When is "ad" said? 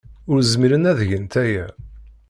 0.91-0.99